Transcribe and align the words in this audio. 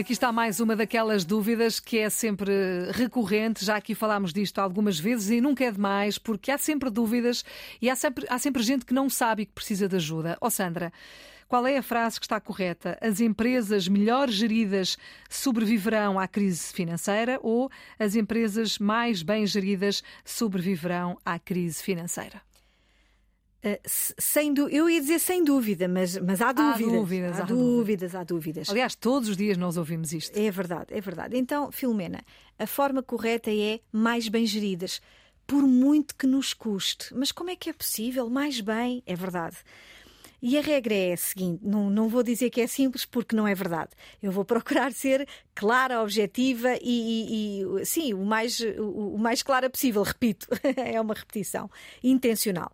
Aqui 0.00 0.14
está 0.14 0.32
mais 0.32 0.60
uma 0.60 0.74
daquelas 0.74 1.26
dúvidas 1.26 1.78
que 1.78 1.98
é 1.98 2.08
sempre 2.08 2.50
recorrente. 2.92 3.62
Já 3.62 3.76
aqui 3.76 3.94
falámos 3.94 4.32
disto 4.32 4.58
algumas 4.58 4.98
vezes 4.98 5.28
e 5.28 5.42
nunca 5.42 5.62
é 5.62 5.70
demais, 5.70 6.16
porque 6.16 6.50
há 6.50 6.56
sempre 6.56 6.88
dúvidas 6.88 7.44
e 7.82 7.90
há 7.90 7.94
sempre, 7.94 8.24
há 8.30 8.38
sempre 8.38 8.62
gente 8.62 8.86
que 8.86 8.94
não 8.94 9.10
sabe 9.10 9.42
e 9.42 9.46
que 9.46 9.52
precisa 9.52 9.86
de 9.86 9.96
ajuda. 9.96 10.38
Ó 10.40 10.46
oh, 10.46 10.50
Sandra, 10.50 10.90
qual 11.46 11.66
é 11.66 11.76
a 11.76 11.82
frase 11.82 12.18
que 12.18 12.24
está 12.24 12.40
correta? 12.40 12.96
As 12.98 13.20
empresas 13.20 13.88
melhor 13.88 14.30
geridas 14.30 14.96
sobreviverão 15.28 16.18
à 16.18 16.26
crise 16.26 16.72
financeira 16.72 17.38
ou 17.42 17.70
as 17.98 18.14
empresas 18.14 18.78
mais 18.78 19.22
bem 19.22 19.46
geridas 19.46 20.02
sobreviverão 20.24 21.18
à 21.26 21.38
crise 21.38 21.82
financeira? 21.82 22.40
Uh, 23.62 23.78
sem 23.84 24.54
eu 24.70 24.88
ia 24.88 25.00
dizer 25.00 25.18
sem 25.18 25.44
dúvida, 25.44 25.86
mas, 25.86 26.16
mas 26.16 26.40
há 26.40 26.50
dúvidas. 26.50 26.94
Há 26.94 26.96
dúvidas, 26.96 27.38
há, 27.38 27.42
há 27.42 27.44
dúvidas, 27.44 27.76
dúvidas, 27.76 28.14
há 28.14 28.24
dúvidas. 28.24 28.68
Aliás, 28.70 28.94
todos 28.94 29.28
os 29.28 29.36
dias 29.36 29.58
nós 29.58 29.76
ouvimos 29.76 30.12
isto. 30.12 30.34
É 30.38 30.50
verdade, 30.50 30.86
é 30.90 31.00
verdade. 31.00 31.36
Então, 31.36 31.70
Filomena, 31.70 32.22
a 32.58 32.66
forma 32.66 33.02
correta 33.02 33.50
é 33.50 33.80
mais 33.92 34.28
bem 34.28 34.46
geridas, 34.46 35.02
por 35.46 35.62
muito 35.62 36.14
que 36.14 36.26
nos 36.26 36.54
custe. 36.54 37.14
Mas 37.14 37.32
como 37.32 37.50
é 37.50 37.56
que 37.56 37.68
é 37.68 37.72
possível? 37.72 38.30
Mais 38.30 38.60
bem, 38.60 39.02
é 39.04 39.14
verdade. 39.14 39.58
E 40.42 40.56
a 40.56 40.62
regra 40.62 40.94
é 40.94 41.12
a 41.12 41.16
seguinte: 41.16 41.60
não, 41.62 41.90
não 41.90 42.08
vou 42.08 42.22
dizer 42.22 42.50
que 42.50 42.60
é 42.60 42.66
simples 42.66 43.04
porque 43.04 43.36
não 43.36 43.46
é 43.46 43.54
verdade. 43.54 43.90
Eu 44.22 44.32
vou 44.32 44.44
procurar 44.46 44.92
ser 44.92 45.28
clara, 45.54 46.02
objetiva 46.02 46.76
e, 46.80 47.60
e, 47.62 47.62
e 47.62 47.84
sim, 47.84 48.14
o 48.14 48.24
mais, 48.24 48.58
o, 48.60 49.14
o 49.14 49.18
mais 49.18 49.42
clara 49.42 49.68
possível, 49.68 50.02
repito, 50.02 50.46
é 50.76 51.00
uma 51.00 51.14
repetição 51.14 51.70
intencional. 52.02 52.72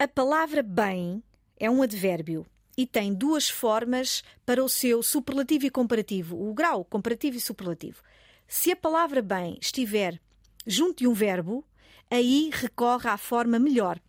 A 0.00 0.06
palavra 0.06 0.62
bem 0.62 1.24
é 1.58 1.68
um 1.68 1.82
advérbio 1.82 2.46
e 2.76 2.86
tem 2.86 3.12
duas 3.12 3.50
formas 3.50 4.22
para 4.46 4.62
o 4.62 4.68
seu 4.68 5.02
superlativo 5.02 5.66
e 5.66 5.70
comparativo, 5.70 6.40
o 6.40 6.54
grau 6.54 6.84
comparativo 6.84 7.36
e 7.36 7.40
superlativo. 7.40 8.00
Se 8.46 8.70
a 8.70 8.76
palavra 8.76 9.20
bem 9.20 9.58
estiver 9.60 10.20
junto 10.64 10.98
de 10.98 11.08
um 11.08 11.12
verbo, 11.12 11.64
aí 12.08 12.48
recorre 12.52 13.08
à 13.08 13.18
forma 13.18 13.58
melhor. 13.58 14.00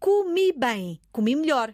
Comi 0.00 0.52
bem, 0.52 1.00
comi 1.12 1.36
melhor. 1.36 1.72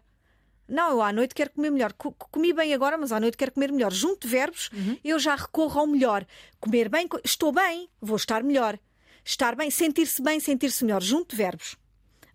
Não, 0.68 0.90
eu 0.90 1.00
à 1.00 1.10
noite 1.10 1.34
quero 1.34 1.48
comer 1.48 1.70
melhor. 1.70 1.94
Comi 1.94 2.52
bem 2.52 2.74
agora, 2.74 2.98
mas 2.98 3.12
à 3.12 3.18
noite 3.18 3.38
quero 3.38 3.52
comer 3.52 3.72
melhor. 3.72 3.94
Junto 3.94 4.26
de 4.26 4.28
verbos, 4.28 4.68
uhum. 4.74 4.98
eu 5.02 5.18
já 5.18 5.34
recorro 5.34 5.80
ao 5.80 5.86
melhor. 5.86 6.26
Comer 6.60 6.90
bem, 6.90 7.08
estou 7.24 7.50
bem, 7.50 7.88
vou 7.98 8.16
estar 8.16 8.42
melhor. 8.42 8.78
Estar 9.24 9.56
bem, 9.56 9.70
sentir-se 9.70 10.20
bem, 10.20 10.38
sentir-se 10.38 10.84
melhor. 10.84 11.02
Junto 11.02 11.30
de 11.30 11.36
verbos. 11.36 11.82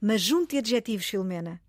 Mas 0.01 0.21
junto 0.21 0.51
de 0.51 0.57
adjetivos, 0.57 1.05
Filomena. 1.05 1.61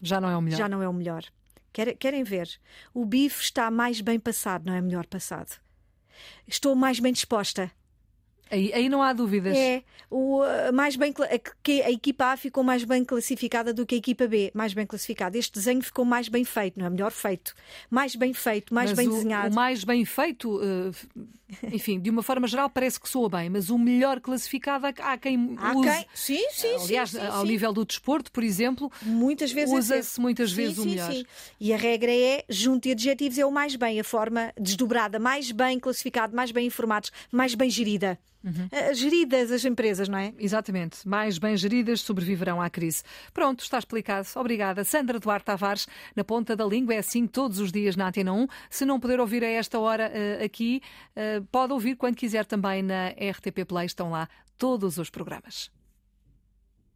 Já 0.00 0.20
não 0.20 0.28
é 0.28 0.36
o 0.36 0.40
melhor. 0.40 0.56
Já 0.56 0.68
não 0.68 0.82
é 0.82 0.88
o 0.88 0.92
melhor. 0.92 1.24
Querem 1.72 2.24
ver? 2.24 2.48
O 2.92 3.04
bife 3.04 3.42
está 3.42 3.70
mais 3.70 4.00
bem 4.00 4.18
passado, 4.18 4.66
não 4.66 4.74
é 4.74 4.80
melhor 4.80 5.06
passado. 5.06 5.60
Estou 6.46 6.74
mais 6.74 6.98
bem 6.98 7.12
disposta. 7.12 7.70
Aí, 8.50 8.72
aí 8.74 8.88
não 8.88 9.00
há 9.00 9.12
dúvidas. 9.12 9.56
É, 9.56 9.84
o, 10.10 10.40
mais 10.74 10.96
bem, 10.96 11.14
a, 11.16 11.86
a 11.86 11.90
equipa 11.90 12.32
A 12.32 12.36
ficou 12.36 12.64
mais 12.64 12.82
bem 12.82 13.04
classificada 13.04 13.72
do 13.72 13.86
que 13.86 13.94
a 13.94 13.98
equipa 13.98 14.26
B, 14.26 14.50
mais 14.52 14.74
bem 14.74 14.84
classificada. 14.84 15.38
Este 15.38 15.52
desenho 15.52 15.80
ficou 15.80 16.04
mais 16.04 16.28
bem 16.28 16.44
feito, 16.44 16.78
não 16.78 16.86
é? 16.86 16.90
Melhor 16.90 17.12
feito. 17.12 17.54
Mais 17.88 18.16
bem 18.16 18.34
feito, 18.34 18.74
mais 18.74 18.90
mas 18.90 18.98
bem 18.98 19.08
o, 19.08 19.12
desenhado. 19.12 19.52
O 19.52 19.54
mais 19.54 19.84
bem 19.84 20.04
feito, 20.04 20.56
uh, 20.56 20.92
enfim, 21.72 21.98
de 22.00 22.10
uma 22.10 22.22
forma 22.22 22.46
geral, 22.46 22.68
parece 22.70 23.00
que 23.00 23.08
soa 23.08 23.28
bem, 23.28 23.48
mas 23.48 23.70
o 23.70 23.78
melhor 23.78 24.20
classificado 24.20 24.86
há 24.86 25.18
quem 25.18 25.56
há 25.58 25.72
use. 25.72 25.88
Quem? 25.88 26.06
Sim, 26.14 26.46
sim, 26.50 26.76
Aliás, 26.76 27.10
sim, 27.10 27.20
sim, 27.20 27.26
ao 27.26 27.42
sim. 27.42 27.48
nível 27.48 27.72
do 27.72 27.84
desporto, 27.84 28.30
por 28.32 28.42
exemplo, 28.42 28.90
muitas 29.02 29.52
vezes 29.52 29.74
usa-se 29.74 30.18
é 30.18 30.22
muitas 30.22 30.50
sim, 30.50 30.56
vezes 30.56 30.78
o 30.78 30.84
melhor. 30.84 31.12
Sim. 31.12 31.24
E 31.58 31.72
a 31.72 31.76
regra 31.76 32.12
é, 32.12 32.44
junto 32.48 32.82
de 32.82 32.92
adjetivos, 32.92 33.38
é 33.38 33.46
o 33.46 33.50
mais 33.50 33.76
bem, 33.76 34.00
a 34.00 34.04
forma 34.04 34.52
desdobrada, 34.58 35.18
mais 35.18 35.50
bem 35.50 35.78
classificado, 35.78 36.34
mais 36.34 36.50
bem 36.50 36.66
informados, 36.66 37.10
mais 37.30 37.54
bem 37.54 37.70
gerida. 37.70 38.18
Uhum. 38.42 38.68
Uh, 38.72 38.94
geridas 38.94 39.52
as 39.52 39.64
empresas, 39.64 40.08
não 40.08 40.18
é? 40.18 40.32
Exatamente. 40.38 41.06
Mais 41.06 41.38
bem 41.38 41.56
geridas 41.56 42.00
sobreviverão 42.00 42.60
à 42.60 42.70
crise. 42.70 43.02
Pronto, 43.34 43.62
está 43.62 43.78
explicado. 43.78 44.26
Obrigada. 44.36 44.82
Sandra 44.82 45.18
Duarte 45.18 45.44
Tavares, 45.44 45.86
na 46.16 46.24
ponta 46.24 46.56
da 46.56 46.64
língua, 46.64 46.94
é 46.94 46.98
assim 46.98 47.26
todos 47.26 47.58
os 47.58 47.70
dias 47.70 47.96
na 47.96 48.08
Antena 48.08 48.32
1. 48.32 48.46
Se 48.70 48.84
não 48.84 48.98
puder 48.98 49.20
ouvir 49.20 49.44
a 49.44 49.48
esta 49.48 49.78
hora 49.78 50.10
uh, 50.10 50.44
aqui, 50.44 50.80
uh, 51.16 51.39
pode 51.44 51.72
ouvir 51.72 51.96
quando 51.96 52.16
quiser 52.16 52.44
também 52.44 52.82
na 52.82 53.08
RTP 53.08 53.64
Play. 53.66 53.86
Estão 53.86 54.10
lá 54.10 54.28
todos 54.58 54.98
os 54.98 55.10
programas. 55.10 55.70